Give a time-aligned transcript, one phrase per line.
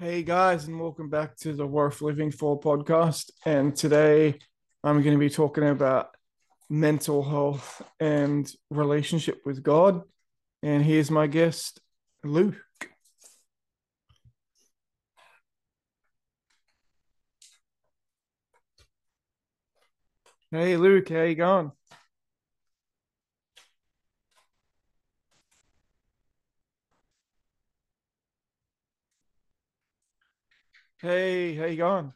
[0.00, 3.32] Hey guys, and welcome back to the Worth Living For podcast.
[3.44, 4.38] And today
[4.84, 6.10] I'm going to be talking about
[6.70, 10.02] mental health and relationship with God.
[10.62, 11.80] And here's my guest,
[12.22, 12.54] Luke.
[20.52, 21.72] Hey Luke, how you going?
[30.98, 32.12] Hey, how you going?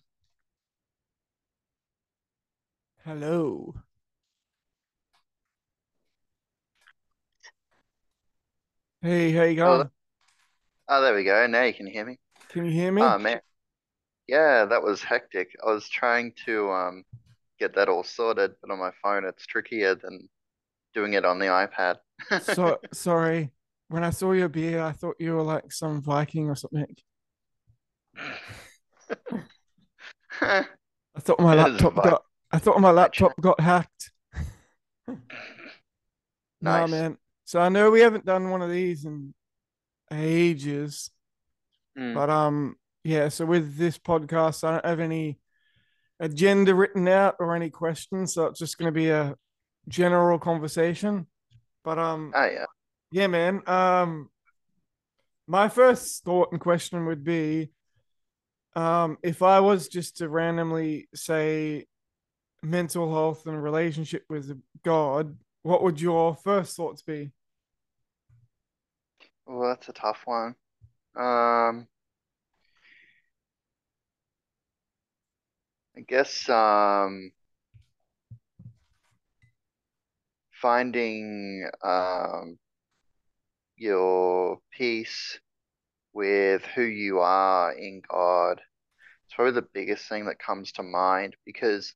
[3.04, 3.74] Hello.
[9.02, 9.90] Hey, how you Oh, going?
[10.88, 11.46] oh, there we go.
[11.46, 12.18] Now you can hear me.
[12.48, 13.02] Can you hear me?
[13.02, 13.40] Oh man,
[14.28, 15.50] yeah, that was hectic.
[15.66, 17.04] I was trying to um
[17.60, 20.28] get that all sorted, but on my phone it's trickier than
[20.94, 21.98] doing it on the iPad.
[22.38, 23.52] So sorry.
[23.88, 26.96] When I saw your beer, I thought you were like some Viking or something.
[30.40, 34.10] I thought my laptop got I thought my laptop got hacked.
[36.64, 37.18] Nah, man.
[37.44, 39.34] So I know we haven't done one of these in
[40.12, 41.10] ages,
[41.98, 45.38] Mm, but um yeah, so with this podcast, I don't have any
[46.20, 49.36] agenda written out or any questions, so it's just going to be a
[49.88, 51.26] general conversation.
[51.84, 52.66] But um oh yeah.
[53.10, 53.62] yeah, man.
[53.66, 54.30] Um
[55.46, 57.70] my first thought and question would be
[58.74, 61.86] um if I was just to randomly say
[62.62, 67.32] mental health and relationship with God, what would your first thoughts be?
[69.46, 70.54] Well, that's a tough one.
[71.16, 71.88] Um,
[75.96, 77.32] I guess um
[80.52, 82.58] finding um
[83.76, 85.40] your peace
[86.14, 88.60] with who you are in God.
[89.26, 91.94] It's probably the biggest thing that comes to mind because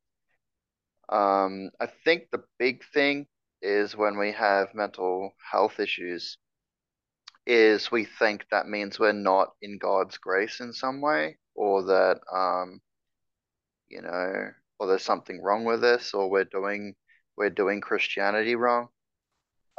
[1.09, 3.27] Um, I think the big thing
[3.61, 6.39] is when we have mental health issues,
[7.47, 12.21] is we think that means we're not in God's grace in some way, or that
[12.33, 12.81] um,
[13.89, 16.95] you know, or there's something wrong with us, or we're doing
[17.37, 18.89] we're doing Christianity wrong.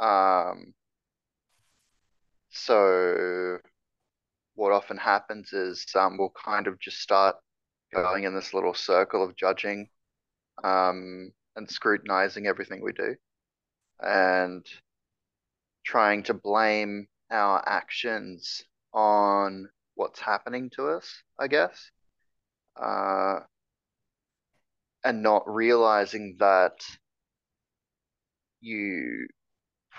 [0.00, 0.74] Um,
[2.50, 3.58] so
[4.58, 7.36] what often happens is um, we'll kind of just start
[7.94, 9.88] going in this little circle of judging
[10.64, 13.14] um, and scrutinizing everything we do.
[14.00, 14.66] And
[15.84, 21.08] trying to blame our actions on what's happening to us,
[21.38, 21.92] I guess,
[22.82, 23.38] uh,
[25.04, 26.80] and not realizing that
[28.60, 29.28] you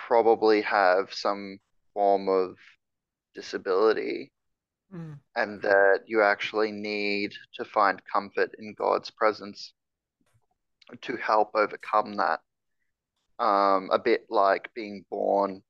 [0.06, 1.60] probably have some
[1.94, 2.56] form of
[3.34, 4.34] disability
[4.94, 9.74] Mm, and that you actually need to find comfort in God's presence
[11.02, 12.42] to help overcome that.
[13.40, 15.64] Um, a bit like being born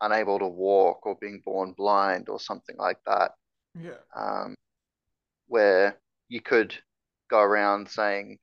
[0.00, 3.32] unable to walk or being born blind or something like that.
[3.78, 4.00] yeah.
[4.16, 4.54] Um,
[5.48, 5.98] where
[6.28, 6.74] you could
[7.30, 8.38] go around saying,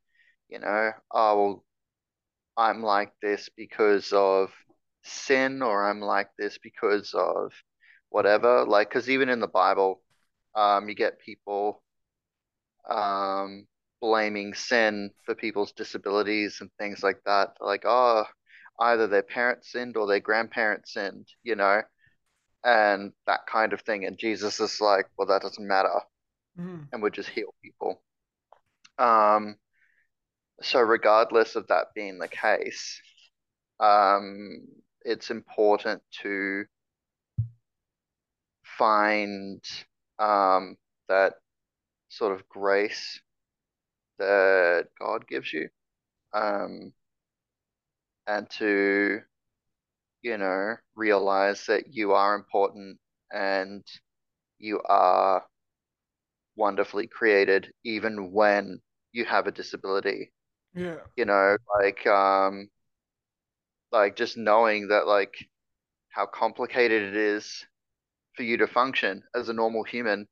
[0.49, 1.65] you know, oh, well,
[2.57, 4.51] I'm like this because of
[5.03, 7.51] sin, or I'm like this because of
[8.09, 8.65] whatever.
[8.65, 10.02] Like, because even in the Bible,
[10.55, 11.83] um, you get people
[12.89, 13.67] um,
[14.01, 17.55] blaming sin for people's disabilities and things like that.
[17.61, 18.25] Like, oh,
[18.79, 21.81] either their parents sinned or their grandparents sinned, you know,
[22.63, 24.05] and that kind of thing.
[24.05, 26.01] And Jesus is like, well, that doesn't matter,
[26.59, 28.01] Mm, and would just heal people.
[28.99, 29.57] Um,
[30.63, 33.01] So regardless of that being the case,
[33.79, 34.67] um,
[35.03, 36.65] it's important to
[38.77, 39.61] find
[40.19, 40.77] um,
[41.09, 41.33] that
[42.09, 43.21] sort of grace
[44.19, 45.69] that God gives you,
[46.33, 46.93] um,
[48.27, 49.21] and to,
[50.21, 52.99] you know, realize that you are important
[53.31, 53.83] and
[54.59, 55.45] you are
[56.55, 58.81] wonderfully created, even when
[59.11, 60.31] you have a disability.
[60.75, 60.99] yeah.
[61.15, 62.69] You know, like um,
[63.91, 65.33] like just knowing that like
[66.09, 67.65] how complicated it is
[68.35, 70.27] for you to function as a normal human,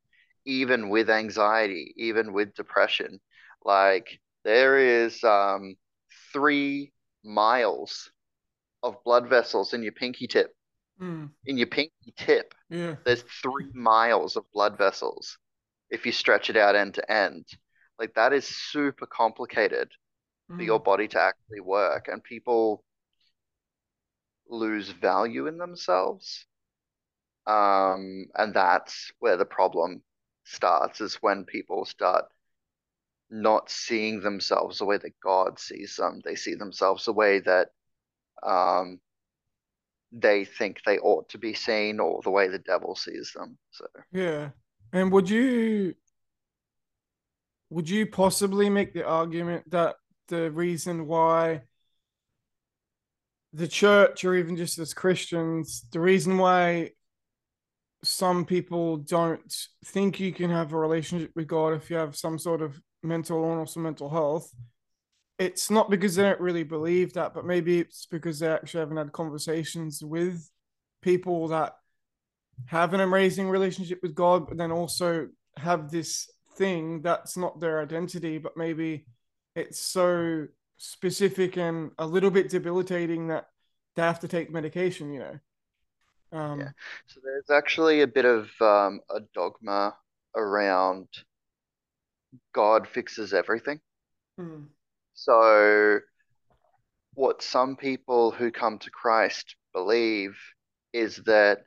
[0.46, 3.22] even with anxiety, even with depression.
[3.64, 5.76] Like there is um,
[6.34, 6.94] three
[7.24, 8.12] miles
[8.84, 10.56] of blood vessels in your pinky tip.
[11.00, 12.98] Mm, In your pinky tip, yeah.
[13.06, 15.38] there's three miles of blood vessels
[15.90, 17.48] if you stretch it out end to end.
[18.00, 19.92] Like that is super complicated
[20.58, 22.84] for your Mm, body to actually work, and people
[24.50, 26.46] lose value in themselves.
[27.48, 30.04] Um, and that's where the problem
[30.44, 32.26] starts is when people start
[33.30, 36.22] not seeing themselves the way that God sees them.
[36.24, 37.70] They see themselves the way that
[38.44, 39.00] um,
[40.12, 43.58] they think they ought to be seen or the way the devil sees them.
[43.72, 44.50] So Yeah.
[44.92, 45.96] And would you
[47.70, 49.96] would you possibly make the argument that
[50.28, 51.62] the reason why
[53.54, 56.92] the church or even just as Christians, the reason why
[58.04, 59.54] some people don't
[59.86, 63.44] think you can have a relationship with God if you have some sort of mental
[63.44, 64.52] illness or mental health,
[65.38, 68.98] it's not because they don't really believe that, but maybe it's because they actually haven't
[68.98, 70.50] had conversations with
[71.02, 71.74] people that
[72.68, 77.82] have an amazing relationship with God, but then also have this thing that's not their
[77.82, 79.06] identity, but maybe
[79.56, 83.48] it's so specific and a little bit debilitating that
[83.96, 85.40] they have to take medication, you know.
[86.32, 86.72] Um, yeah,
[87.08, 89.96] so there's actually a bit of um, a dogma
[90.36, 91.08] around
[92.54, 93.82] God fixes everything.
[94.38, 94.68] mm,
[95.14, 96.02] So
[97.14, 100.38] what some people who come to Christ believe
[100.94, 101.64] is that,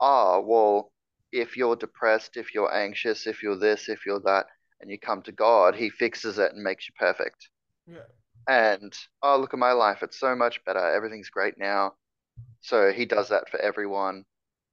[0.00, 0.92] ah, well,
[1.32, 4.46] if you're depressed, if you're anxious, if you're this, if you're that,
[4.80, 7.48] and you come to God, He fixes it and makes you perfect.
[7.86, 8.06] yeah,
[8.48, 8.92] And
[9.22, 10.78] oh, look at my life, it's so much better.
[10.94, 11.94] Everything's great now.
[12.60, 14.24] So He does that for everyone.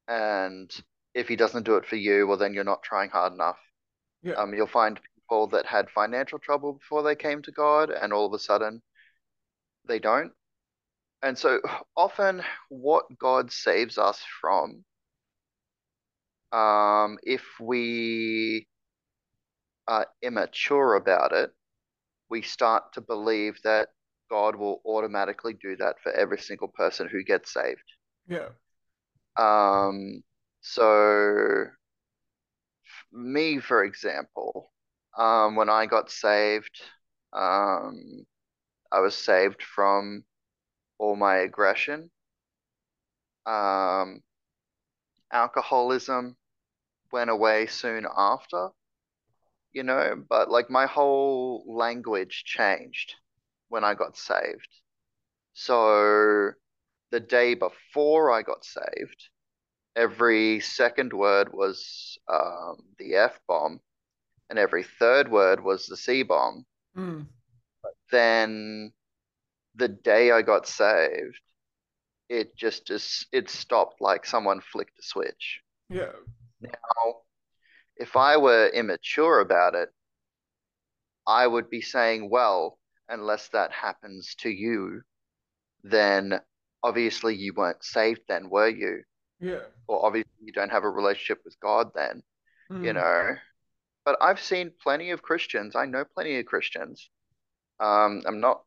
[0.08, 0.70] And
[1.14, 3.58] if He doesn't do it for you, well, then you're not trying hard enough.
[4.22, 8.12] yeah, Um, you'll find people that had financial trouble before they came to God, and
[8.12, 8.82] all of a sudden
[9.84, 10.32] they don't.
[11.22, 11.60] And so
[11.96, 14.84] often, what God saves us from,
[16.52, 18.66] um, if we
[19.88, 21.50] are immature about it,
[22.30, 23.90] we start to believe that
[24.32, 27.84] God will automatically do that for every single person who gets saved.
[28.28, 28.48] yeah,
[29.36, 30.22] Um,
[30.60, 31.66] so
[33.12, 34.72] me, for example,
[35.16, 36.80] um, when I got saved,
[37.32, 38.26] um,
[38.92, 40.24] I was saved from
[40.98, 42.10] all my aggression,
[43.46, 44.22] um,
[45.32, 46.36] alcoholism
[47.12, 48.70] went away soon after,
[49.72, 53.16] you know, but like my whole language changed
[53.72, 54.68] when I got saved.
[55.54, 56.52] So
[57.10, 59.30] the day before I got saved,
[59.96, 63.80] every second word was um, the F bomb,
[64.50, 66.66] and every third word was the C bomb.
[66.96, 67.26] mm,
[68.12, 68.92] Then
[69.74, 71.40] the day I got saved,
[72.28, 75.62] it just just it stopped like someone flicked a switch.
[75.90, 76.12] yeah,
[76.60, 77.22] Now,
[77.96, 79.90] if I were immature about it,
[81.26, 82.78] I would be saying, well,
[83.12, 85.02] unless that happens to you,
[85.84, 86.40] then
[86.82, 89.04] obviously you weren't saved then, were you?
[89.40, 92.22] yeah, Or obviously you don't have a relationship with God then,
[92.80, 93.36] you mm, know?
[94.04, 95.76] But I've seen plenty of Christians.
[95.76, 97.10] I know plenty of Christians.
[97.80, 98.64] Um, I'm not,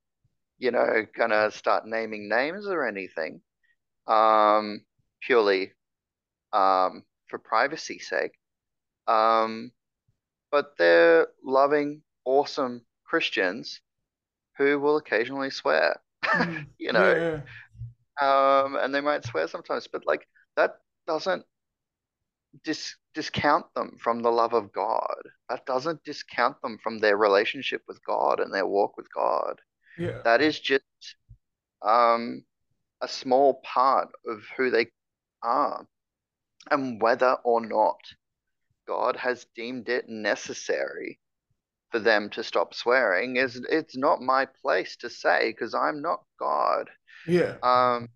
[0.59, 3.41] you know, gonna start naming names or anything,
[4.07, 4.85] um,
[5.21, 5.73] purely
[6.53, 8.33] um, for privacy's sake.
[9.07, 9.71] Um,
[10.51, 13.81] but they're loving, awesome Christians
[14.57, 15.99] who will occasionally swear,
[16.35, 17.41] mm, you know, yeah,
[18.21, 21.45] um, and they might swear sometimes, but like that doesn't
[22.63, 25.21] dis discount them from the love of God.
[25.49, 29.61] That doesn't discount them from their relationship with God and their walk with God.
[29.97, 30.83] yeah, That is just
[31.81, 32.43] um,
[33.01, 34.87] a small part of who they
[35.43, 35.87] are,
[36.71, 37.99] and whether or not
[38.87, 41.19] God has deemed it necessary
[41.95, 46.23] for them to stop swearing is it's not my place to say because I'm not
[46.37, 46.89] God.
[47.25, 48.09] yeah, Um,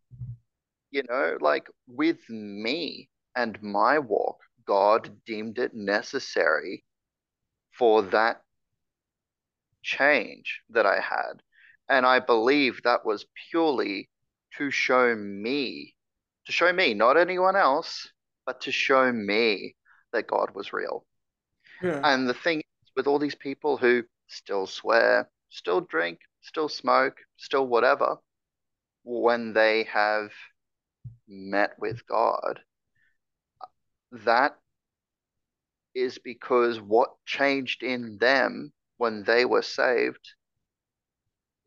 [0.91, 6.83] you know, like with me and my walk, God deemed it necessary
[7.71, 8.43] for that
[9.83, 11.41] change that I had.
[11.89, 14.09] And I believe that was purely
[14.57, 15.95] to show me,
[16.45, 18.09] to show me, not anyone else,
[18.45, 19.75] but to show me
[20.13, 21.05] that God was real.
[21.81, 22.63] yeah, And the thing
[22.95, 28.17] with all these people who still swear, still drink, still smoke, still whatever,
[29.03, 30.31] when they have
[31.27, 32.61] met with God,
[34.11, 34.57] that
[35.95, 40.33] is because what changed in them when they were saved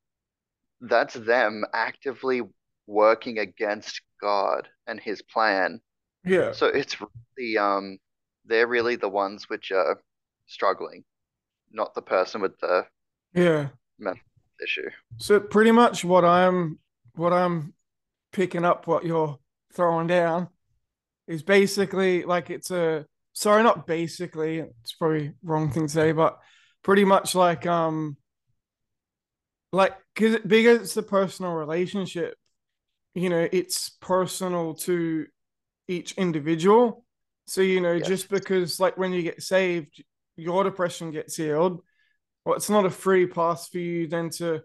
[0.81, 2.41] that's them actively
[2.88, 5.81] working against God and his plan.
[6.25, 6.51] Yeah.
[6.51, 7.98] So it's really um
[8.48, 10.01] they're really the ones which are
[10.46, 11.04] struggling,
[11.72, 12.86] not the person with the
[13.34, 13.70] Yeah.
[14.00, 14.22] mental
[14.63, 14.89] issue.
[15.18, 16.80] So pretty much what I'm
[17.16, 17.74] what I'm
[18.32, 19.39] picking up what you're
[19.74, 20.50] throwing down
[21.27, 26.39] is basically like it's a sorry, not basically, it's probably wrong thing to say, but
[26.84, 28.18] pretty much like um
[29.72, 32.36] like because because it's a personal relationship,
[33.13, 35.27] you know, it's personal to
[35.88, 37.06] each individual.
[37.48, 40.04] So, you know, Yes, just because like when you get saved,
[40.36, 41.82] your depression gets healed,
[42.46, 44.62] well, it's not a free pass for you then to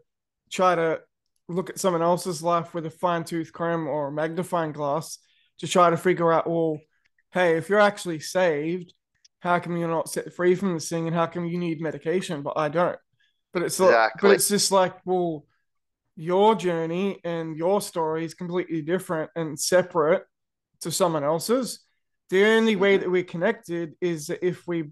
[0.50, 1.00] try to
[1.48, 5.18] look at someone else's life with a fine tooth comb or a magnifying glass
[5.58, 6.78] to try to figure out, well,
[7.32, 8.92] hey, if you're actually saved,
[9.40, 12.42] how come you're not set free from this thing and how come you need medication,
[12.42, 12.98] but I don't?
[13.52, 15.46] But it's like, but it's just like, well,
[16.16, 20.24] your journey and your story is completely different and separate
[20.82, 21.80] to someone else's.
[22.32, 24.84] The only way hmm that we're connected is if we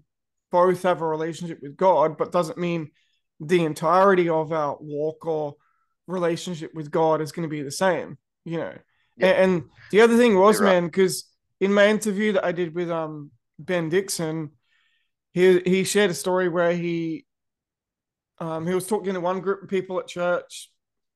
[0.51, 2.91] both have a relationship with God, but doesn't mean
[3.39, 5.55] the entirety of our walk or
[6.05, 8.73] relationship with God is going to be the same, you know.
[9.17, 10.61] Yeah, And, and the other thing was, right.
[10.61, 14.51] man, because in my interview that I did with um Ben Dixon,
[15.33, 17.25] he he shared a story where he
[18.37, 20.71] um he was talking to one group of people at church,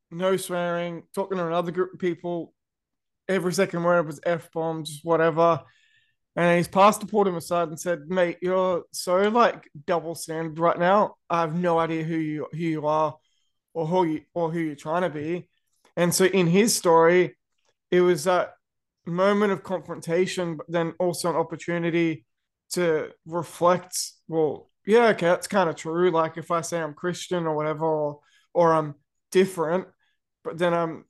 [0.09, 2.51] no swearing, talking to another group of people,
[3.29, 5.61] every second word was f bombs, whatever.
[6.35, 10.77] And his pastor pulled him aside and said, "Mate, you're so like double standard right
[10.77, 11.15] now.
[11.29, 13.15] I have no idea who you who you are
[13.73, 15.49] or who you or who you're trying to be."
[15.95, 17.37] And so in his story,
[17.91, 18.55] it was that
[19.05, 22.25] moment of confrontation, but then also an opportunity
[22.71, 23.97] to reflect.
[24.27, 26.11] Well, yeah, okay, that's kind of true.
[26.11, 28.19] Like if I say I'm Christian or whatever, or
[28.53, 28.95] or I'm
[29.31, 29.87] different,
[30.43, 31.05] but then I'm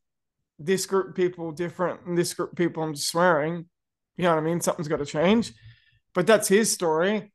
[0.60, 3.68] this group people different and this group people I'm just swearing.
[4.18, 4.62] You know what I mean?
[4.62, 5.54] Something's got to change.
[6.14, 7.32] But that's his story.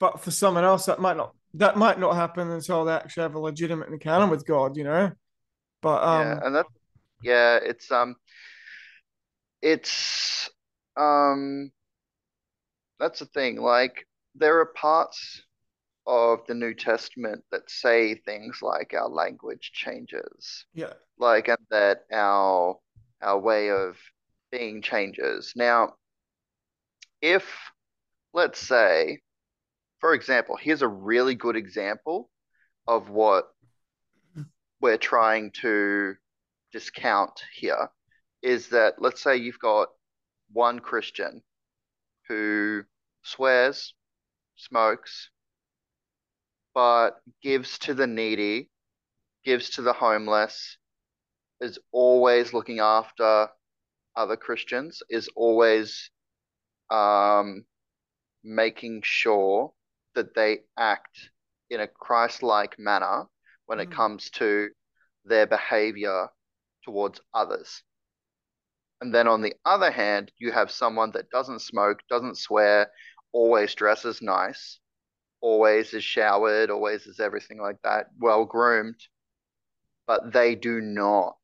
[0.00, 3.34] But for someone else, that might not that might not happen until they actually have
[3.34, 5.12] a legitimate encounter with God, you know?
[5.80, 6.68] But Yeah, um and that's
[7.22, 8.16] yeah, it's um
[9.62, 10.50] it's
[10.96, 11.70] um
[12.98, 13.60] that's the thing.
[13.60, 15.42] Like there are parts
[16.06, 20.94] of the New Testament that say things like our language changes, yeah.
[21.18, 22.78] like and that our
[23.20, 23.96] our way of
[24.50, 25.52] being changes.
[25.54, 25.94] Now,
[27.20, 27.44] if
[28.32, 29.20] let's say,
[30.00, 32.30] for example, here's a really good example
[32.86, 33.48] of what
[34.80, 36.14] we're trying to
[36.72, 37.90] discount here
[38.42, 39.88] is that let's say you've got
[40.52, 41.42] one Christian
[42.28, 42.84] who
[43.22, 43.94] swears,
[44.56, 45.30] smokes,
[46.74, 48.70] but gives to the needy,
[49.44, 50.76] gives to the homeless,
[51.60, 53.48] is always looking after
[54.14, 56.10] other Christians, is always
[56.90, 57.64] um,
[58.44, 59.72] making sure
[60.14, 61.30] that they act
[61.70, 63.26] in a Christ-like manner
[63.66, 64.70] when it Mm, comes to
[65.24, 66.28] their behavior
[66.84, 67.82] towards others.
[69.00, 72.92] And then on the other hand, you have someone that doesn't smoke, doesn't swear,
[73.32, 74.78] always dresses nice,
[75.40, 79.00] always is showered, always is everything like that, well groomed,
[80.06, 81.38] but they do not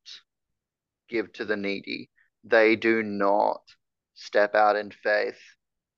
[1.08, 2.10] give to the needy.
[2.44, 3.62] They do not
[4.14, 5.38] step out in faith.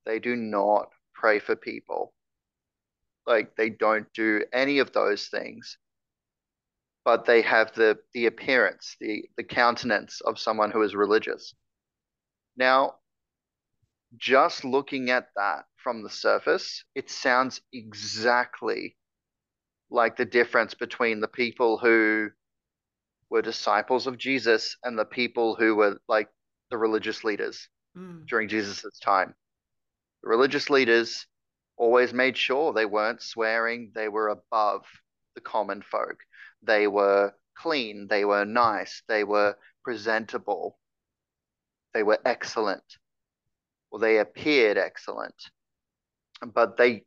[0.05, 2.13] They do not pray for people.
[3.25, 5.77] Like they don't do any of those things,
[7.03, 11.53] but they have the the appearance, the the countenance of someone who is religious.
[12.55, 12.95] Now,
[14.15, 18.95] just looking at that from the surface, it sounds exactly
[19.89, 22.29] like the difference between the people who
[23.29, 26.29] were disciples of Jesus and the people who were like
[26.71, 28.27] the religious leaders Mm.
[28.27, 29.33] during Jesus' time.
[30.21, 31.25] The religious leaders
[31.77, 34.83] always made sure they weren't swearing, they were above
[35.33, 36.19] the common folk.
[36.61, 40.77] They were clean, they were nice, they were presentable,
[41.93, 42.83] they were excellent,
[43.89, 45.49] or they appeared excellent.
[46.53, 47.05] But they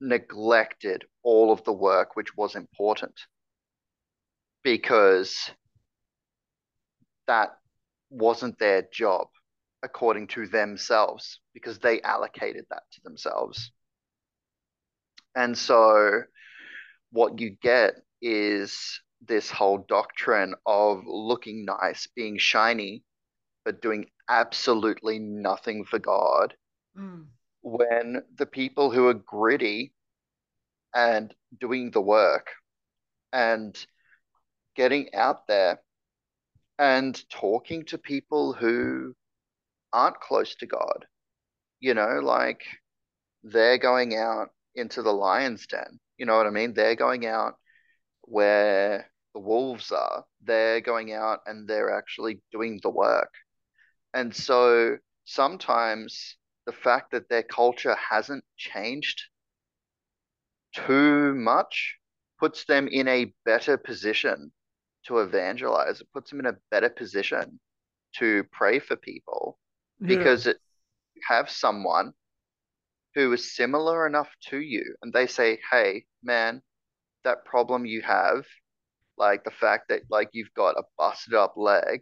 [0.00, 3.14] neglected all of the work which was important
[4.64, 5.50] because
[7.28, 7.56] that
[8.10, 9.28] wasn't their job
[9.82, 13.70] according to themselves because they allocated that to themselves.
[15.34, 16.22] And so
[17.10, 23.02] what you get is this whole doctrine of looking nice, being shiny,
[23.64, 26.54] but doing absolutely nothing for God.
[26.98, 27.26] Mm.
[27.62, 29.92] When the people who are gritty
[30.94, 32.48] and doing the work
[33.32, 33.76] and
[34.74, 35.80] getting out there
[36.78, 39.14] and talking to people who
[39.96, 41.06] aren't close to God.
[41.80, 42.62] You know, like
[43.42, 45.98] they're going out into the lion's den.
[46.18, 46.74] You know what I mean?
[46.74, 47.54] They're going out
[48.22, 50.24] where the wolves are.
[50.42, 53.32] They're going out and they're actually doing the work.
[54.12, 56.36] And so sometimes
[56.66, 59.22] the fact that their culture hasn't changed
[60.74, 61.96] too much
[62.38, 64.52] puts them in a better position
[65.06, 66.00] to evangelize.
[66.00, 67.60] It puts them in a better position
[68.18, 69.58] to pray for people
[70.00, 70.08] Yeah.
[70.08, 70.58] because it,
[71.14, 72.12] you have someone
[73.14, 76.62] who is similar enough to you and they say, hey, man,
[77.24, 78.44] that problem you have,
[79.16, 82.00] like the fact that like you've got a busted up leg,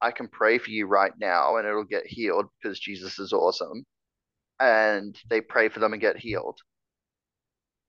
[0.00, 3.84] I can pray for you right now and it'll get healed because Jesus is awesome.
[4.60, 6.58] And they pray for them and get healed.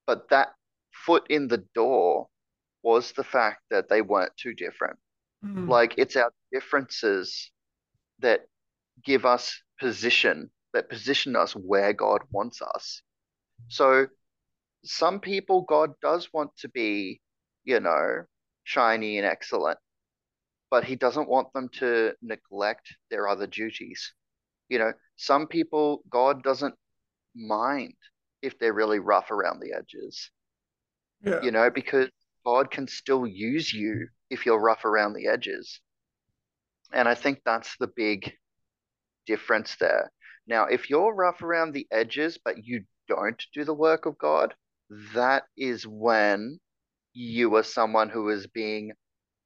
[0.06, 0.50] But that
[1.06, 2.28] foot in the door
[2.82, 4.98] was the fact that they weren't too different.
[5.46, 5.70] Mm.
[5.70, 7.52] Like it's our differences
[8.20, 8.42] that
[9.04, 13.02] give us position, that position us where God wants us.
[13.68, 14.08] So
[14.84, 17.22] some people God does want to be,
[17.64, 18.24] you know,
[18.64, 19.80] shiny and excellent,
[20.70, 24.14] but he doesn't want them to neglect their other duties.
[24.70, 26.76] You know, some people God doesn't
[27.36, 27.94] mind
[28.42, 30.30] if they're really rough around the edges,
[31.24, 31.42] yeah.
[31.42, 32.10] you know, because
[32.46, 35.80] God can still use you if you're rough around the edges.
[36.94, 38.32] And I think that's the big
[39.28, 40.12] difference there.
[40.48, 44.56] Now, if you're rough around the edges, but you don't do the work of God,
[45.14, 46.60] that is when
[47.14, 48.94] you are someone who is being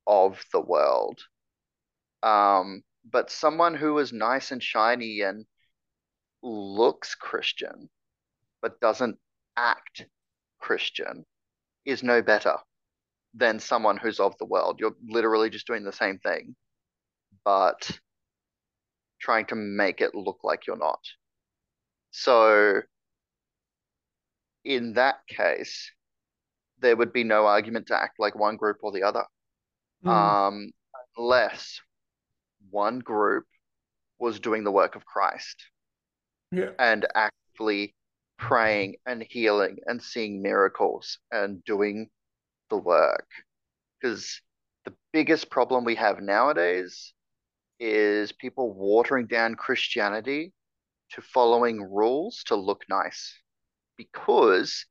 [0.05, 1.19] of the world.
[2.23, 5.45] Um, but someone who is nice and shiny and
[6.43, 7.89] looks Christian,
[8.61, 9.17] but doesn't
[9.57, 10.05] act
[10.59, 11.25] Christian,
[11.85, 12.57] is no better
[13.33, 14.79] than someone who's of the world.
[14.79, 16.55] You're literally just doing the same thing,
[17.43, 17.99] but
[19.21, 20.99] trying to make it look like you're not.
[22.11, 22.81] So,
[24.65, 25.91] in that case,
[26.79, 29.25] there would be no argument to act like one group or the other,
[30.03, 30.09] Mm.
[30.09, 30.71] um,
[31.17, 31.79] unless
[32.69, 33.45] one group
[34.19, 35.63] was doing the work of Christ
[36.51, 36.71] yeah.
[36.79, 37.95] and actively
[38.37, 42.09] praying and healing and seeing miracles and doing
[42.69, 43.27] the work.
[44.01, 44.41] Because
[44.85, 47.13] the biggest problem we have nowadays
[47.81, 50.53] is people watering down Christianity
[51.11, 53.37] to following rules to look nice.
[53.97, 54.85] Because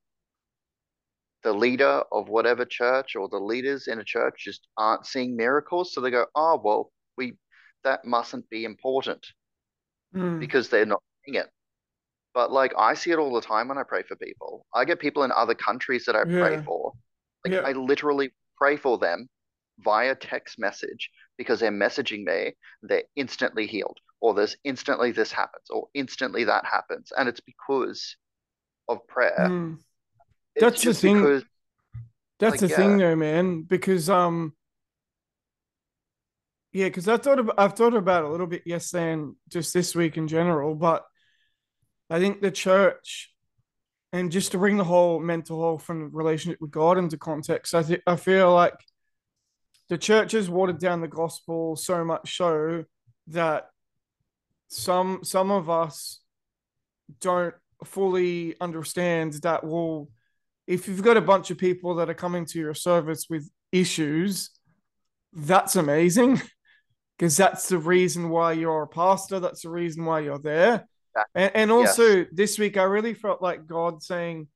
[1.43, 5.93] the leader of whatever church or the leaders in a church just aren't seeing miracles.
[5.93, 7.37] So they go, oh, well, we
[7.83, 9.25] that mustn't be important
[10.13, 10.39] Mm.
[10.39, 11.49] because they're not seeing it.
[12.33, 14.65] But like I see it all the time when I pray for people.
[14.73, 16.93] I get people in other countries that I pray for.
[17.45, 17.61] Like Yeah.
[17.61, 19.29] I literally pray for them
[19.83, 25.69] via text message because they're messaging me, they're instantly healed, or there's instantly this happens,
[25.69, 27.11] or instantly that happens.
[27.17, 28.15] And it's because
[28.87, 29.47] of prayer.
[29.49, 29.79] Mm.
[30.59, 31.15] That's the thing.
[31.17, 31.43] because
[32.39, 34.53] That's Like, the thing though, man, because um
[36.73, 39.73] yeah, because I thought about I've thought about it a little bit yesterday and just
[39.73, 41.05] this week in general, but
[42.09, 43.33] I think the church
[44.13, 47.83] and just to bring the whole mental health and relationship with God into context, I
[47.83, 48.75] think I feel like
[49.91, 52.85] the church has watered down the gospel so much so
[53.27, 53.67] that
[54.69, 56.21] some some of us
[57.19, 60.07] don't fully understand that well
[60.65, 64.51] if you've got a bunch of people that are coming to your service with issues
[65.33, 66.41] that's amazing
[67.19, 71.23] because that's the reason why you're a pastor that's the reason why you're there Yeah.
[71.35, 74.47] and, and also this week i really felt like god saying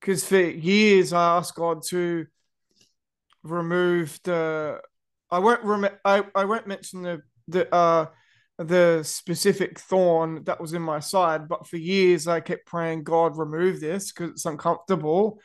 [0.00, 2.26] because for years I asked God to
[3.44, 4.80] remove the.
[5.30, 8.06] I won't rem- I, I won't mention the the uh
[8.58, 13.36] the specific thorn that was in my side, but for years I kept praying, God,
[13.36, 15.40] remove this because it's uncomfortable.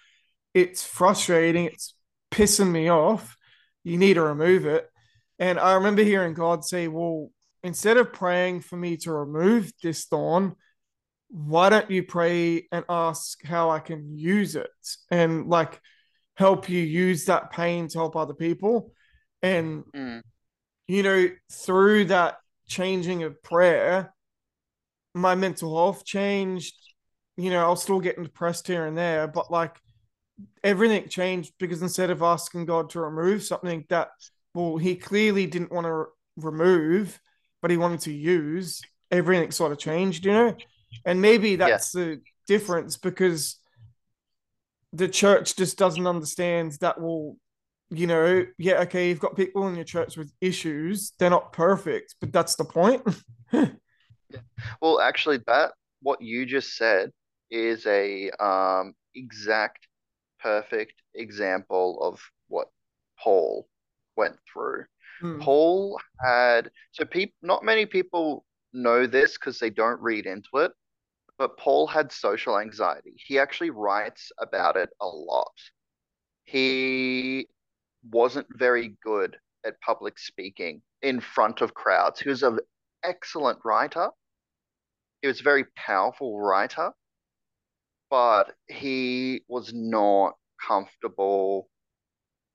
[0.54, 1.66] It's frustrating.
[1.66, 1.96] It's
[2.32, 3.36] pissing me off.
[3.84, 4.88] You need to remove it.
[5.40, 7.32] And I remember hearing God say, Well,
[7.64, 10.56] instead of praying for me to remove this thorn,
[11.30, 14.70] why don't you pray and ask how I can use it
[15.12, 15.80] and like
[16.40, 18.94] help you use that pain to help other people?
[19.42, 20.24] And, Mm.
[20.88, 24.14] you know, through that changing of prayer,
[25.14, 26.76] my mental health changed.
[27.36, 29.76] You know, I was still getting depressed here and there, but like
[30.64, 34.10] everything changed because instead of asking God to remove something that,
[34.54, 36.06] well, he clearly didn't want to re-
[36.38, 37.20] remove,
[37.62, 40.56] but he wanted to use, everything sort of changed, you know?
[41.06, 43.58] And maybe that's the difference because
[44.94, 47.36] the church just doesn't understand that, well,
[47.90, 51.14] you know, yeah, okay, you've got people in your church with issues.
[51.18, 53.04] They're not perfect, but that's the point.
[54.82, 55.72] Well, actually, that
[56.02, 57.12] what you just said
[57.52, 59.88] is a um exact
[60.40, 62.68] perfect example of what
[63.20, 63.68] Paul
[64.16, 64.86] went through.
[65.24, 70.50] Mm, Paul had so people not many people know this because they don't read into
[70.56, 70.72] it,
[71.40, 73.14] but Paul had social anxiety.
[73.16, 75.54] He actually writes about it a lot.
[76.44, 77.48] He
[78.12, 82.20] wasn't very good at public speaking in front of crowds.
[82.20, 82.60] He was an
[83.04, 84.10] excellent writer.
[85.22, 86.92] He was a very powerful writer,
[88.10, 90.34] but he was not
[90.68, 91.70] comfortable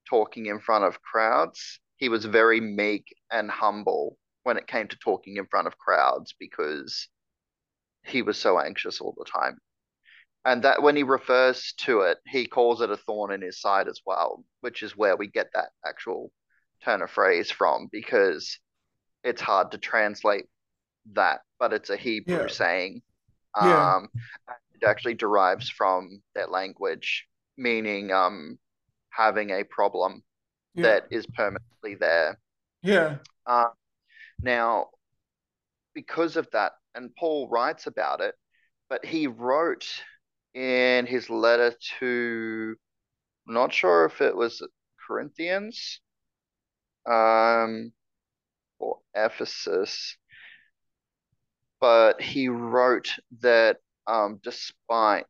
[0.07, 1.79] talking in front of crowds.
[1.97, 6.35] He was very meek and humble when it came to talking in front of crowds
[6.39, 7.07] because
[8.05, 9.57] he was so anxious all the time.
[10.45, 13.87] And that when he refers to it, he calls it a thorn in his side
[13.87, 16.31] as well, which is where we get that actual
[16.83, 18.59] turn of phrase from because
[19.23, 20.45] it's hard to translate
[21.13, 23.01] that, but it's a Hebrew yeah, saying.
[23.61, 24.09] yeah, Um,
[24.75, 27.25] it actually derives from their language,
[27.57, 28.59] meaning um,
[29.09, 30.23] having a problem
[30.75, 32.37] yeah, that is permanently there.
[32.83, 33.69] yeah, Uh,
[34.41, 34.87] now,
[35.93, 38.35] because of that, and Paul writes about it,
[38.89, 39.85] but he wrote
[40.53, 42.75] in his letter to,
[43.47, 44.65] I'm not sure if it was
[45.05, 45.99] Corinthians
[47.05, 47.91] um,
[48.79, 50.17] or Ephesus,
[51.79, 53.09] but he wrote
[53.41, 53.77] that
[54.07, 55.25] um, despite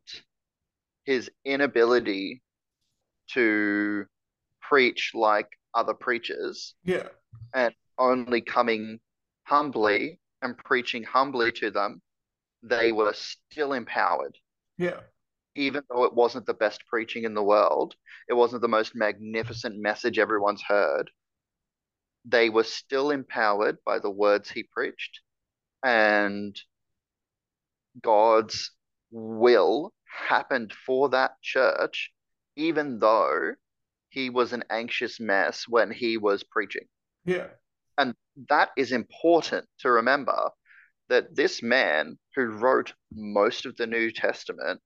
[1.04, 2.42] his inability
[3.32, 4.06] to
[4.60, 7.08] preach like other preachers yeah,
[7.54, 8.98] and only coming
[9.44, 12.02] humbly and preaching humbly to them,
[12.62, 14.38] they were still empowered.
[14.78, 15.00] yeah,
[15.56, 17.96] Even though it wasn't the best preaching in the world,
[18.28, 21.10] it wasn't the most magnificent message everyone's heard,
[22.26, 25.20] they were still empowered by the words he preached.
[25.84, 26.60] And
[28.00, 28.70] God's
[29.10, 32.10] will happened for that church,
[32.54, 33.56] even though
[34.08, 36.88] he was an anxious mess when he was preaching.
[37.24, 37.48] yeah,
[38.48, 40.50] that is important to remember
[41.08, 44.80] that this man who wrote most of the New Testament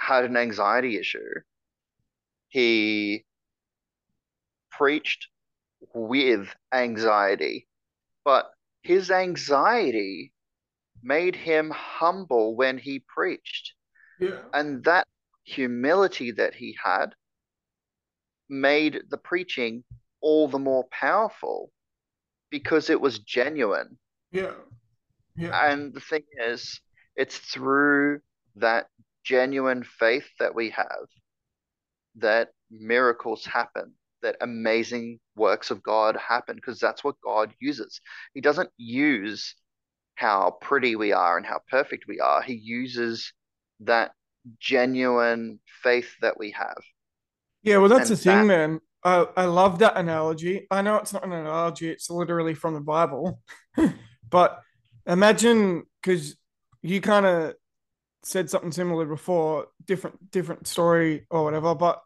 [0.00, 1.40] had an anxiety issue.
[2.48, 3.24] He
[4.70, 5.28] preached
[5.94, 7.68] with anxiety,
[8.24, 10.32] but his anxiety
[11.02, 13.74] made him humble when he preached.
[14.20, 15.06] yeah, And that
[15.44, 17.14] humility that he had
[18.48, 19.84] made the preaching
[20.20, 21.70] all the more powerful
[22.58, 23.98] because it was genuine.
[24.32, 24.52] yeah,
[25.36, 26.80] yeah, And the thing is,
[27.16, 28.20] it's through
[28.56, 28.88] that
[29.24, 31.08] genuine faith that we have
[32.16, 38.00] that miracles happen, that amazing works of God happen, because that's what God uses.
[38.34, 39.54] He doesn't use
[40.16, 43.32] how pretty we are and how perfect we are, He uses
[43.80, 44.12] that
[44.60, 46.82] genuine faith that we have.
[47.62, 47.78] yeah.
[47.78, 48.80] Well, that's the And thing, that, man.
[49.06, 50.66] I I love that analogy.
[50.68, 53.40] I know it's not an analogy; it's literally from the Bible.
[54.30, 54.60] but
[55.06, 56.36] imagine because
[56.82, 57.54] you kind of
[58.24, 61.74] said something similar before, different different story or whatever.
[61.76, 62.02] But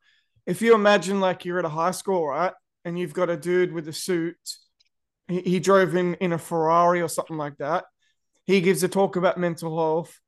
[0.47, 2.53] if you imagine like you're at a high school, right,
[2.85, 4.37] and you've got a dude with a suit,
[5.27, 7.85] he, he drove in in a Ferrari or something like that.
[8.45, 10.21] He gives a talk about mental health.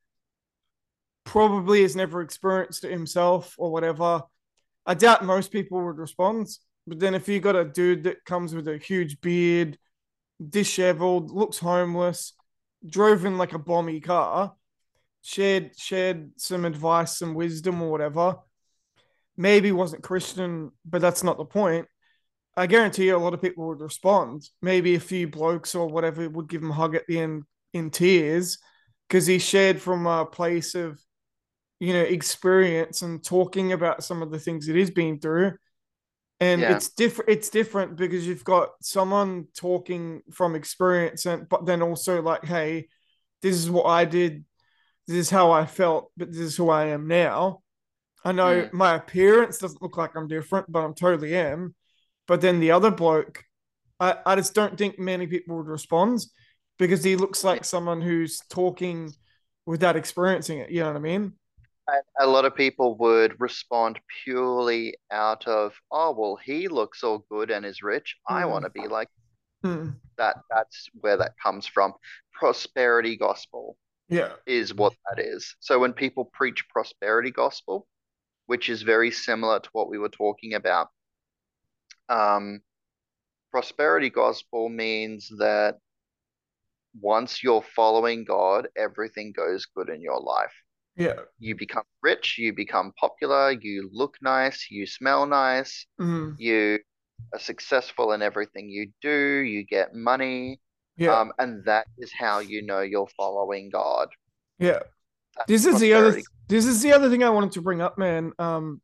[1.24, 4.22] Probably has never experienced it himself or whatever.
[4.84, 6.48] I doubt most people would respond.
[6.86, 9.78] But then if you got a dude that comes with a huge beard,
[10.46, 12.32] disheveled, looks homeless,
[12.86, 14.54] drove in like a bomby car,
[15.22, 18.38] shared shared some advice, some wisdom or whatever,
[19.36, 21.86] maybe wasn't Christian, but that's not the point.
[22.56, 24.42] I guarantee you a lot of people would respond.
[24.60, 27.90] Maybe a few blokes or whatever would give him a hug at the end in
[27.90, 28.58] tears
[29.08, 31.00] because he shared from a place of,
[31.82, 35.52] you know, experience and talking about some of the things that he's been through.
[36.38, 36.76] And Yeah.
[36.76, 37.28] it's different.
[37.28, 42.86] It's different because you've got someone talking from experience, and but then also like, hey,
[43.40, 44.44] this is what I did.
[45.08, 47.62] This is how I felt, but this is who I am now.
[48.24, 48.72] I know Mm.
[48.72, 51.74] my appearance doesn't look like I'm different, but I'm totally am.
[52.28, 53.44] But then the other bloke,
[53.98, 56.24] I, I just don't think many people would respond
[56.78, 59.12] because he looks like someone who's talking
[59.66, 60.70] without experiencing it.
[60.70, 61.32] You know what I mean?
[61.88, 67.18] And a lot of people would respond purely out of, oh, well, he looks all
[67.30, 68.16] good and is rich.
[68.26, 68.50] I Mm.
[68.50, 69.08] want to be like
[69.62, 69.90] Hmm.
[70.16, 70.36] that.
[70.50, 71.94] That's where that comes from.
[72.32, 73.76] Prosperity gospel
[74.08, 74.36] Yeah.
[74.46, 75.56] is what that is.
[75.60, 77.88] So when people preach prosperity gospel,
[78.46, 80.90] which is very similar to what we were talking about,
[82.08, 82.62] um,
[83.50, 85.78] prosperity gospel means that
[87.00, 90.52] once you're following God, everything goes good in your life.
[90.96, 91.14] Yeah.
[91.38, 96.37] You become rich, you become popular, you look nice, you smell nice, Mm.
[96.38, 96.78] you
[97.33, 100.61] are successful in everything you do, you get money,
[100.96, 101.18] Yeah.
[101.18, 104.09] um, and that is how you know you're following God.
[104.59, 104.81] yeah.
[105.35, 107.96] That's This is the other this is the other thing I wanted to bring up,
[107.96, 108.33] man.
[108.38, 108.83] Um,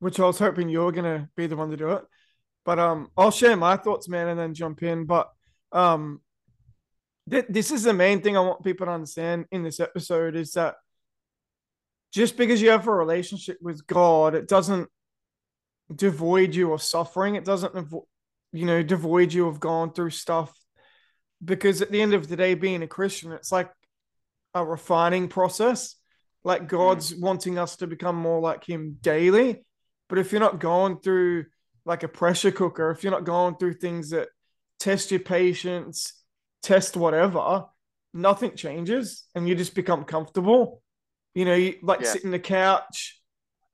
[0.00, 2.04] which I was hoping you were gonna be the one to do it.
[2.66, 5.06] But um, I'll share my thoughts, man, and then jump in.
[5.06, 5.30] But
[5.72, 6.20] um,
[7.30, 10.52] th- this is the main thing I want people to understand in this episode is
[10.52, 10.74] that
[12.12, 14.88] just because you have a relationship with God, it doesn't
[15.94, 17.34] devoid you of suffering.
[17.34, 17.74] It doesn't,
[18.52, 20.52] you know, devoid you of going through stuff.
[21.44, 23.70] Because at the end of the day, being a Christian, it's like
[24.54, 25.96] a refining process.
[26.44, 26.66] Like hmm.
[26.66, 29.64] God's wanting us to become more like Him daily.
[30.08, 31.46] But if you're not going through
[31.84, 34.28] like a pressure cooker, if you're not going through things that
[34.78, 36.12] test your patience,
[36.62, 37.64] test whatever,
[38.12, 40.82] nothing changes and you just become comfortable.
[41.34, 42.06] You know, you like Yeah.
[42.06, 43.20] sit in the couch,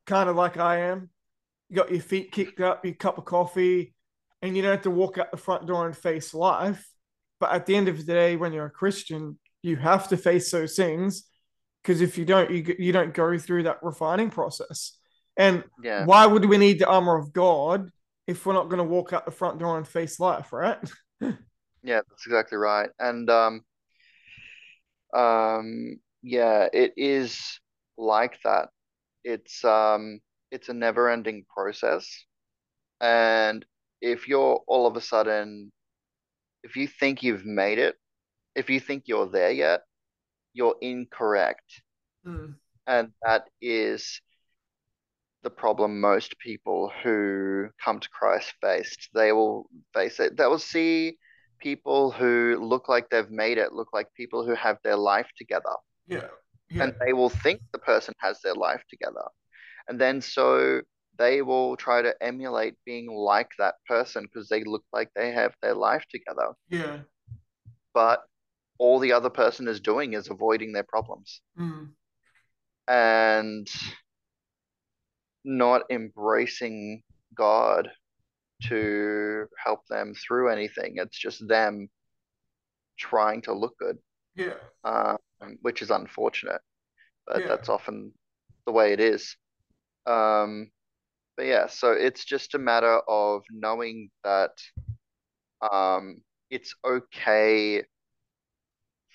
[0.07, 1.11] kind of like I am.
[1.69, 3.95] You got your feet kicked up, your cup of coffee,
[4.43, 6.87] and you don't have to walk out the front door and face life.
[7.41, 10.51] But at the end of the day, when you're a Christian, you have to face
[10.51, 11.25] those things
[11.83, 14.99] because if you don't, you you don't go through that refining process.
[15.37, 16.07] And Yeah.
[16.07, 17.91] why would we need the armor of God
[18.27, 20.79] if we're not going to walk out the front door and face life, right?
[21.83, 22.91] Yeah, that's exactly right.
[22.99, 23.65] And um
[25.15, 27.61] um yeah, it is
[27.97, 28.71] like that.
[29.23, 30.19] It's um
[30.51, 32.05] it's a never-ending process.
[33.01, 33.65] And
[34.01, 35.71] if you're all of a sudden
[36.65, 37.95] if you think you've made it,
[38.57, 39.83] if you think you're there yet,
[40.53, 41.83] you're incorrect.
[42.27, 42.57] Mm.
[42.89, 44.21] And that is
[45.45, 49.11] the problem most people who come to Christ faced.
[49.15, 50.37] They will face it.
[50.37, 51.19] They will see
[51.61, 55.77] people who look like they've made it, look like people who have their life together.
[56.07, 56.29] Yeah.
[56.69, 56.85] Yeah.
[56.85, 59.25] And they will think the person has their life together.
[59.89, 60.81] And then so
[61.19, 65.55] they will try to emulate being like that person because they look like they have
[65.63, 66.53] their life together.
[66.69, 66.99] Yeah.
[67.95, 68.25] But
[68.79, 71.41] all the other person is doing is avoiding their problems.
[71.59, 71.91] Mm.
[72.89, 73.69] and
[75.45, 77.03] not embracing
[77.35, 77.89] God
[78.65, 80.95] to help them through anything.
[80.97, 81.89] It's just them
[82.99, 83.99] trying to look good,
[84.35, 84.55] Yeah.
[85.43, 86.61] Um, which is unfortunate,
[87.27, 87.49] but Yeah.
[87.49, 88.13] that's often
[88.67, 89.37] the way it is.
[90.07, 90.71] Um,
[91.37, 94.53] but yeah, so it's just a matter of knowing that
[95.73, 97.85] um, it's okay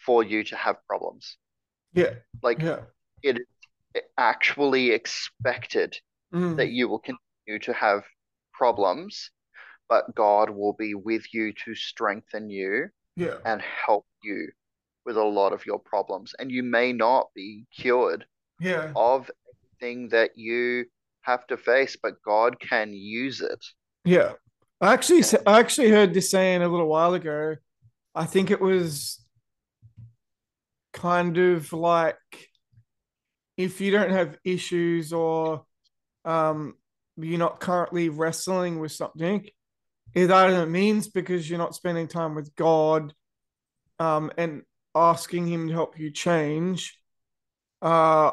[0.06, 1.38] for you to have problems.
[1.94, 2.14] Yeah.
[2.44, 2.80] Like Yeah.
[3.24, 5.98] it is actually expected
[6.34, 6.58] Mm.
[6.58, 8.04] that you will continue to have
[8.54, 9.32] problems,
[9.90, 13.38] but God will be with you to strengthen you Yeah.
[13.46, 14.52] and help you
[15.06, 16.34] with a lot of your problems.
[16.40, 18.26] And you may not be cured
[18.60, 18.92] Yeah.
[18.96, 19.30] of
[19.82, 20.86] anything that you
[21.22, 23.64] have to face, but God can use it.
[24.06, 24.34] Yeah.
[24.80, 27.56] I actually I actually heard this saying a little while ago.
[28.16, 29.24] I think it was
[30.94, 32.18] kind of like
[33.58, 35.66] if you don't have issues or
[36.26, 36.76] um
[37.18, 39.48] you're not currently wrestling with something,
[40.14, 43.14] it either means because you're not spending time with God
[44.00, 44.64] um and
[44.95, 46.97] asking him to help you change,
[47.82, 48.32] uh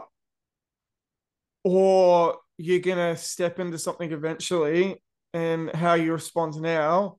[1.65, 5.03] or you're gonna step into something eventually
[5.35, 7.19] and how you respond now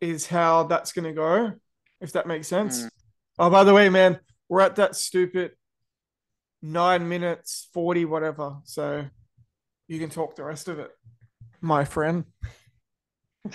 [0.00, 1.52] is how that's gonna go,
[2.00, 2.82] if that makes sense.
[2.82, 2.90] Mm.
[3.38, 5.52] Oh, by the way, man, we're at that stupid
[6.62, 8.56] nine minutes, 40, whatever.
[8.64, 9.04] So
[9.86, 10.90] you can talk the rest of it,
[11.60, 12.24] my friend.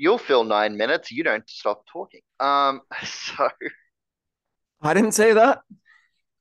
[0.00, 1.12] You'll fill nine minutes.
[1.12, 2.22] You don't stop talking.
[2.40, 3.50] Um, so
[4.80, 5.60] I didn't say that.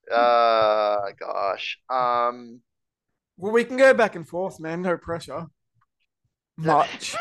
[0.10, 1.78] Uh, gosh.
[1.90, 2.62] Um,
[3.36, 4.82] well, we can go back and forth, man.
[4.82, 5.48] No pressure.
[6.56, 7.18] Much.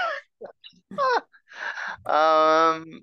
[2.07, 3.03] um,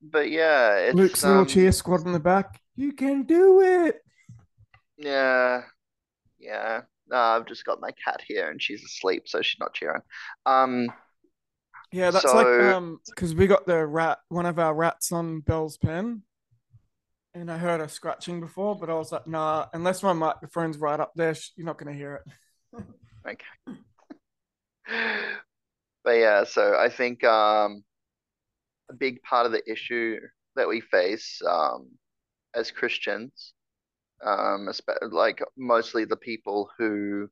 [0.00, 2.58] but yeah, it's Luke's little cheer um, squad in the back.
[2.76, 4.00] You can do it.
[4.96, 5.64] Yeah,
[6.40, 6.80] yeah.
[7.08, 10.00] No, I've just got my cat here, and she's asleep, so she's not cheering.
[10.46, 10.88] Um,
[11.92, 12.36] yeah, that's so...
[12.36, 16.22] like um, because we got the rat, one of our rats on Bell's pen,
[17.34, 20.98] and I heard her scratching before, but I was like, nah, unless my microphone's right
[20.98, 22.22] up there, you're not gonna hear
[22.74, 22.84] it.
[23.28, 23.76] okay.
[26.04, 27.84] but yeah, so I think um,
[28.90, 30.18] a big part of the issue
[30.56, 31.90] that we face um,
[32.54, 33.54] as Christians,
[34.24, 34.68] um,
[35.10, 37.28] like mostly the people who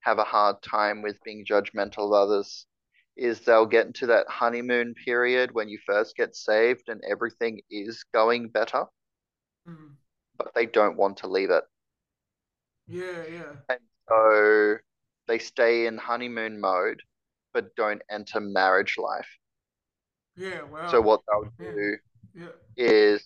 [0.00, 2.66] have a hard time with being judgmental of others,
[3.20, 8.04] is they'll get into that honeymoon period when you first get saved and everything is
[8.14, 8.84] going better,
[9.68, 9.90] mm.
[10.38, 11.64] but they don't want to leave it.
[12.88, 13.52] Yeah, yeah.
[13.68, 13.78] And
[14.08, 14.76] so
[15.28, 17.02] they stay in honeymoon mode,
[17.52, 19.28] but don't enter marriage life.
[20.36, 20.90] Yeah, wow.
[20.90, 21.96] So what they'll do
[22.34, 22.46] yeah.
[22.76, 23.22] is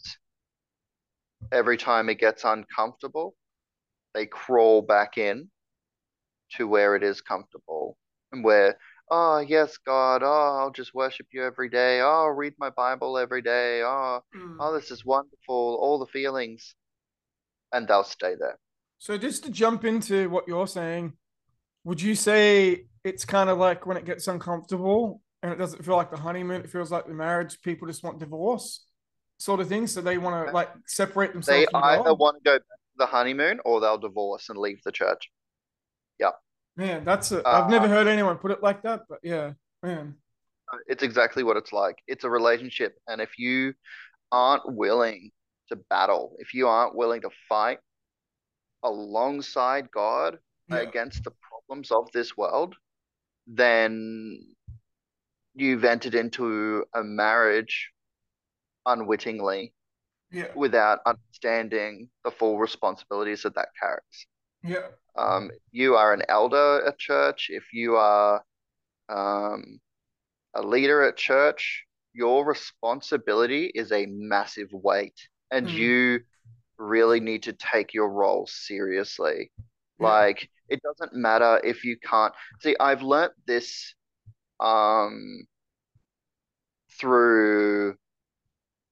[1.52, 3.37] every time it gets uncomfortable,
[4.12, 5.48] they crawl back in
[6.57, 7.96] to where it is comfortable
[8.33, 8.76] and where,
[9.11, 12.01] oh, yes, God, oh, I'll just worship you every day.
[12.01, 13.83] Oh, I'll read my Bible every day.
[13.83, 14.57] Oh, mm.
[14.61, 15.79] oh, this is wonderful.
[15.81, 16.75] All the feelings.
[17.73, 18.59] And they'll stay there.
[18.99, 21.14] So just to jump into what you're saying,
[21.83, 25.97] would you say it's kind of like when it gets uncomfortable and it doesn't feel
[25.97, 28.87] like the honeymoon, it feels like the marriage, people just want divorce?
[29.38, 29.87] sort of thing.
[29.87, 31.67] So they want to like separate themselves.
[31.73, 32.59] They either want to go
[32.97, 35.31] the honeymoon or they'll divorce and leave the church.
[36.19, 36.31] Yeah.
[36.77, 40.17] Man, that's a, I've uh, never heard anyone put it like that, but yeah, man.
[40.89, 41.99] It's exactly what it's like.
[42.09, 42.97] It's a relationship.
[43.07, 43.75] And if you
[44.33, 45.31] aren't willing
[45.69, 47.79] to battle, if you aren't willing to fight
[48.83, 50.79] alongside God yeah.
[50.79, 52.75] against the problems of this world,
[53.47, 54.41] then
[55.55, 57.91] you've entered into a marriage
[58.87, 59.73] unwittingly
[60.33, 60.49] yeah.
[60.57, 64.27] without understanding the full responsibilities that that carries.
[64.63, 64.89] Yeah.
[65.16, 67.48] Um, you are an elder at church.
[67.50, 68.42] If you are
[69.09, 69.81] um,
[70.55, 75.72] a leader at church, your responsibility is a massive weight, and mm.
[75.72, 76.20] you
[76.79, 79.50] really need to take your role seriously.
[80.00, 80.07] Yeah.
[80.07, 82.77] Like it doesn't matter if you can't see.
[82.81, 83.94] I've learnt this
[84.61, 85.46] um,
[86.98, 87.96] through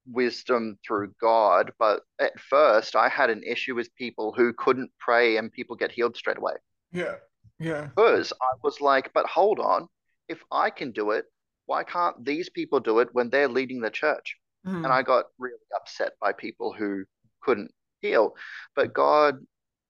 [0.05, 1.71] wisdom through God.
[1.79, 5.91] But at first, I had an issue with people who couldn't pray and people get
[5.91, 6.53] healed straight away.
[6.91, 7.15] Yeah.
[7.59, 7.87] Yeah.
[7.95, 9.87] Because I was like, but hold on.
[10.29, 11.25] If I can do it,
[11.65, 14.37] why can't these people do it when they're leading the church?
[14.65, 14.83] Mm.
[14.83, 17.03] And I got really upset by people who
[17.41, 18.35] couldn't heal.
[18.75, 19.39] But God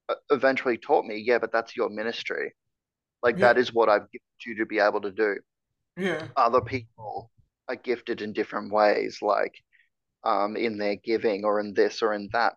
[0.09, 2.53] uh, eventually taught me, yeah, but that's your ministry.
[3.21, 3.53] Like yeah.
[3.53, 5.37] that is what I've gifted you to be able to do.
[5.97, 6.27] Yeah.
[6.35, 7.31] Other people
[7.67, 9.19] are gifted in different ways.
[9.21, 9.53] Like
[10.23, 12.53] um, in their giving or in this or in that.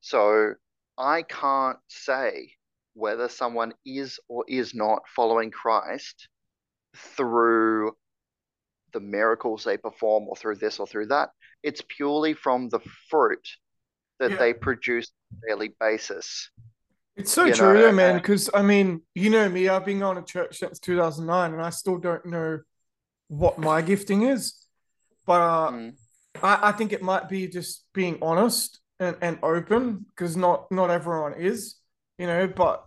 [0.00, 0.54] So
[0.96, 2.52] I can't say
[2.94, 6.28] whether someone is or is not following Christ
[6.96, 7.92] through
[8.92, 11.30] the miracles they perform or through this or through that.
[11.62, 13.46] It's purely from the fruit
[14.18, 14.36] that yeah.
[14.36, 16.50] they produce on a daily basis.
[17.16, 18.16] It's so you true, know, man.
[18.16, 21.70] Because I mean, you know me, I've been going to church since 2009, and I
[21.70, 22.60] still don't know
[23.26, 24.54] what my gifting is.
[25.26, 25.92] But uh, mm.
[26.42, 30.90] I, I think it might be just being honest and, and open because not not
[30.90, 31.76] everyone is,
[32.18, 32.84] you know, but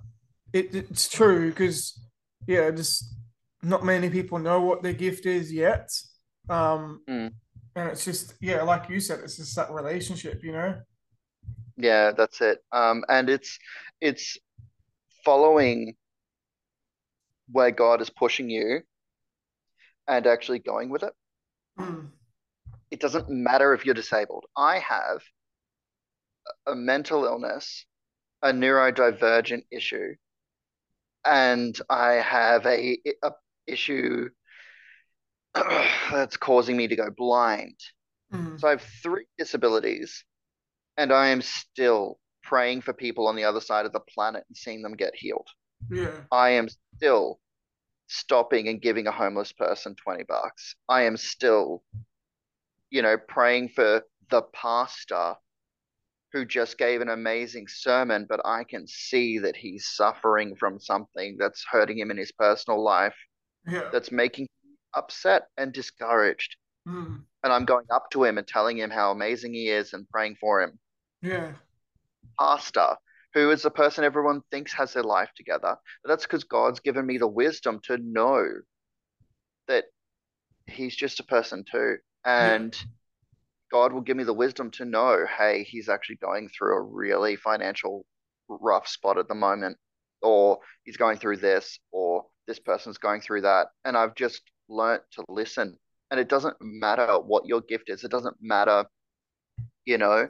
[0.54, 2.00] it, it's true because
[2.48, 3.14] yeah, just
[3.64, 5.90] not many people know what their gift is yet.
[6.50, 7.32] Um mm.
[7.76, 10.80] and it's just yeah, like you said, it's just that relationship, you know.
[11.78, 12.60] Yeah, that's it.
[12.72, 13.58] Um and it's
[14.00, 14.38] it's
[15.24, 15.96] following
[17.52, 18.82] where God is pushing you
[20.08, 21.14] and actually going with it.
[21.80, 22.10] Mm
[22.92, 24.46] it doesn't matter if you're disabled.
[24.56, 25.22] I have
[26.68, 27.86] a mental illness,
[28.42, 30.16] a neurodivergent issue,
[31.26, 33.32] and I have a, a
[33.66, 34.30] issue
[35.56, 37.80] that's causing me to go blind.
[38.34, 38.58] Mm-hmm.
[38.58, 40.24] So I have three disabilities,
[40.98, 44.58] and I am still praying for people on the other side of the planet and
[44.58, 45.48] seeing them get healed.
[45.90, 46.12] Yeah.
[46.32, 47.40] I am still
[48.08, 50.76] stopping and giving a homeless person 20 bucks.
[50.90, 51.84] I am still
[52.92, 55.36] you know, praying for the pastor
[56.34, 61.38] who just gave an amazing sermon, but I can see that he's suffering from something
[61.40, 63.16] that's hurting him in his personal life,
[63.68, 63.90] Yeah.
[63.92, 66.56] that's making him upset and discouraged.
[66.88, 67.24] Mm.
[67.44, 70.38] And I'm going up to him and telling him how amazing he is and praying
[70.40, 70.80] for him.
[71.22, 71.54] Yeah.
[72.40, 72.96] Pastor,
[73.34, 75.78] who is the person everyone thinks has their life together.
[76.04, 78.46] But that's because God's given me the wisdom to know
[79.68, 79.86] that
[80.68, 81.98] he's just a person too.
[82.26, 82.76] And
[83.72, 87.36] God will give me the wisdom to know, hey, he's actually going through a really
[87.36, 88.06] financial
[88.48, 89.78] rough spot at the moment,
[90.22, 93.68] or he's going through this, or this person's going through that.
[93.86, 95.78] And I've just learnt to listen.
[96.12, 98.86] And it doesn't matter what your gift is, it doesn't matter,
[99.86, 100.28] you know,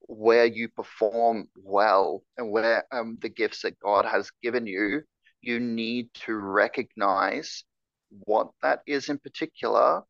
[0.00, 5.02] where you perform well and where um, the gifts that God has given you.
[5.40, 7.64] You need to recognize
[8.24, 10.02] what that is in particular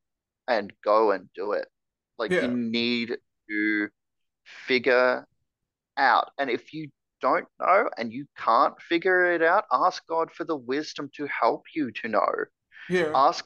[0.48, 1.68] and go and do it.
[2.18, 2.42] Like Yeah.
[2.42, 3.16] you need
[3.48, 3.88] to
[4.66, 5.26] figure
[5.96, 6.30] out.
[6.38, 6.90] And if you
[7.20, 11.64] don't know and you can't figure it out, ask God for the wisdom to help
[11.74, 12.32] you to know.
[12.88, 13.12] Yeah.
[13.14, 13.44] Ask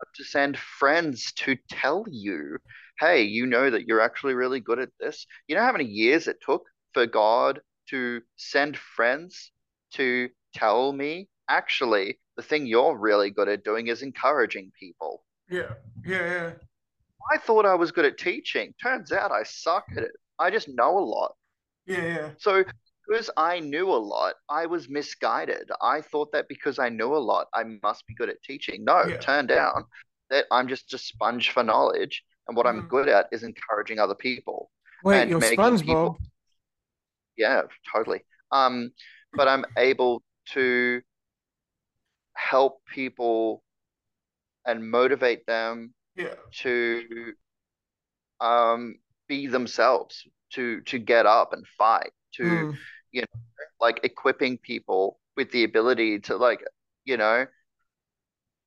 [0.00, 2.58] God to send friends to tell you,
[2.98, 5.26] hey, you know that you're actually really good at this.
[5.46, 6.64] You know how many years it took
[6.94, 9.52] for God to send friends
[9.94, 15.24] to tell me, actually, the thing you're really good at doing is encouraging people.
[15.52, 15.74] Yeah.
[16.04, 16.24] Yeah.
[16.24, 16.52] Yeah.
[17.32, 18.74] I thought I was good at teaching.
[18.82, 20.10] Turns out I suck at it.
[20.38, 21.34] I just know a lot.
[21.86, 22.04] Yeah.
[22.04, 22.30] Yeah.
[22.38, 22.64] So
[23.06, 25.70] because I knew a lot, I was misguided.
[25.82, 28.84] I thought that because I knew a lot, I must be good at teaching.
[28.84, 29.18] No, Yeah.
[29.18, 29.84] turned out
[30.30, 32.88] that I'm just a sponge for knowledge, and what I'm Mhm.
[32.88, 34.70] good at is encouraging other people.
[35.04, 36.16] Wait, And you're SpongeBob.
[37.36, 38.24] Yeah, totally.
[38.50, 38.92] Um,
[39.34, 40.22] but I'm able
[40.52, 41.02] to
[42.34, 43.62] help people
[44.66, 46.34] and motivate them Yeah.
[46.62, 47.34] to
[48.40, 48.96] um
[49.28, 52.76] be themselves, to to get up and fight, to Mm.
[53.12, 53.26] You know,
[53.80, 56.60] like equipping people with the ability to like,
[57.04, 57.46] you know,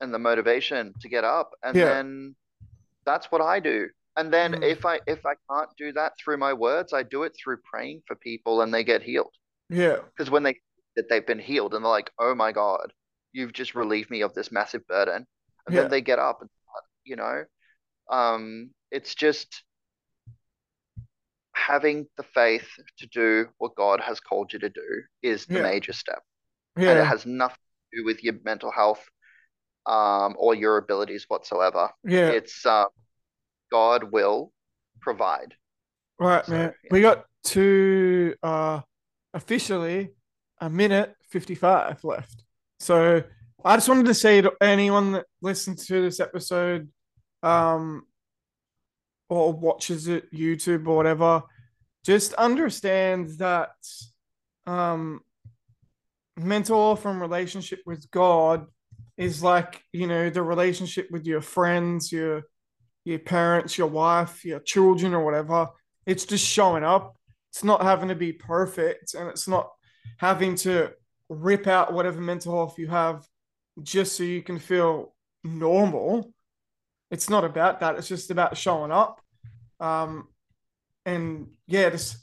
[0.02, 1.52] and the motivation to get up.
[1.64, 1.84] And Yeah.
[1.84, 2.36] then
[3.06, 3.90] that's what I do.
[4.18, 4.64] And then Mm.
[4.64, 8.04] if I if I can't do that through my words, I do it through praying
[8.08, 9.34] for people and they get healed.
[9.70, 10.00] Yeah.
[10.18, 10.62] Because when they
[10.96, 12.94] that they've been healed and they're like, "Oh my God,
[13.34, 15.28] you've just relieved me of this massive burden,"
[15.68, 15.82] and Yeah.
[15.82, 16.50] then they get up and
[17.04, 17.46] you know,
[18.10, 19.64] um, it's just
[21.54, 25.62] having the faith to do what God has called you to do is the Yeah.
[25.62, 26.24] major step,
[26.90, 27.58] and it has nothing
[27.94, 29.08] to do with your mental health,
[29.86, 31.92] um, or your abilities whatsoever.
[32.04, 32.30] Yeah.
[32.32, 32.86] It's uh,
[33.72, 34.52] God will
[35.02, 35.56] provide.
[36.20, 36.74] Right, So, man.
[36.84, 36.90] yeah.
[36.92, 38.82] We got to uh
[39.34, 40.10] officially
[40.60, 42.44] a minute 55 left.
[42.80, 43.24] So
[43.66, 46.88] I just wanted to say to anyone that listens to this episode
[47.42, 48.04] um
[49.28, 51.42] or watches it YouTube or whatever,
[52.06, 53.72] just understand that
[54.68, 55.22] um
[56.38, 58.68] mental health and relationship with God
[59.18, 62.44] is like, you know, the relationship with your friends, your
[63.04, 65.70] your parents, your wife, your children, or whatever.
[66.06, 67.16] It's just showing up.
[67.52, 69.72] It's not having to be perfect, and it's not
[70.20, 70.92] having to
[71.30, 73.26] rip out whatever mental health you have
[73.84, 75.14] just so you can feel
[75.44, 76.34] normal.
[77.12, 77.96] It's not about that.
[77.96, 79.22] It's just about showing up.
[79.80, 80.28] Um,
[81.06, 82.18] and yeah, just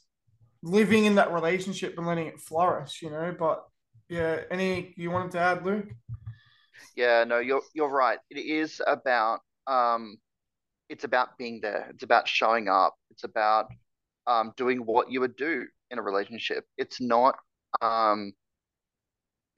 [0.63, 3.35] living in that relationship and letting it flourish, you know.
[3.39, 3.65] But
[4.09, 5.89] yeah, any you wanted to add, Luke?
[6.97, 8.19] Yeah, no, you're you're right.
[8.31, 10.17] It is about um
[10.89, 11.89] it's about being there.
[11.91, 12.95] It's about showing up.
[13.11, 13.67] It's about
[14.27, 16.65] um doing what you would do in a relationship.
[16.77, 17.37] It's not
[17.81, 18.33] um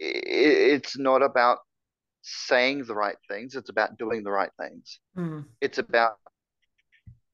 [0.01, 1.59] i it's not about
[2.25, 3.57] saying the right things.
[3.57, 5.01] It's about doing the right things.
[5.17, 6.19] Mm, It's about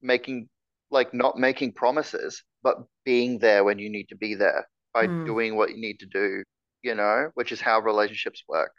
[0.02, 0.48] making
[0.90, 5.24] like not making promises, but being there when you need to be there by mm,
[5.26, 6.44] doing what you need to do,
[6.82, 8.72] you know, which is how relationships work.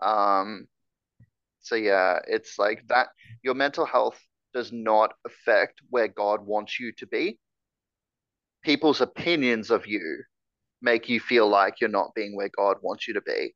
[0.00, 0.68] Um,
[1.60, 3.08] so yeah, it's like that.
[3.42, 4.20] Your mental health
[4.54, 7.38] does not affect where God wants you to be.
[8.62, 10.24] People's opinions of you
[10.82, 13.54] make you feel like you're not being where God wants you to be.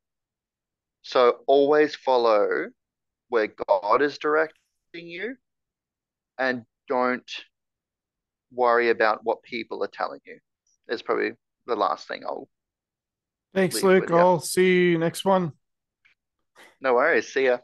[1.03, 2.69] So always follow
[3.29, 4.53] where God is directing
[4.93, 5.37] you
[6.39, 7.31] and don't
[8.53, 10.39] worry about what people are telling you.
[10.89, 11.33] Is probably
[11.67, 12.49] the last thing I'll.
[13.55, 14.11] Thanks, Luke.
[14.11, 15.53] I'll see you next one.
[16.81, 17.33] No worries.
[17.33, 17.59] See ya.